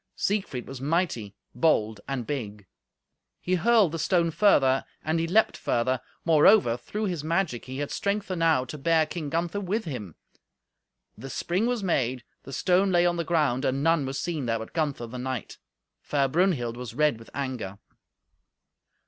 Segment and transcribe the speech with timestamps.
[0.15, 2.65] Siegfried was mighty, bold and big.
[3.39, 7.91] He hurled the stone further, and he leaped further; moreover, through his magic, he had
[7.91, 10.15] strength enow to bear King Gunther with him.
[11.15, 14.57] The spring was made, the stone lay on the ground, and none was seen there
[14.57, 15.59] but Gunther, the knight.
[16.01, 17.77] Fair Brunhild was red with anger.